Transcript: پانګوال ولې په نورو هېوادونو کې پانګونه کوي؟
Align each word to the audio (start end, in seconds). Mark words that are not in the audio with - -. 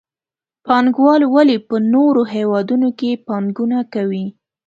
پانګوال 0.65 1.21
ولې 1.33 1.57
په 1.67 1.75
نورو 1.93 2.21
هېوادونو 2.33 2.89
کې 2.99 3.11
پانګونه 3.27 3.79
کوي؟ 3.93 4.25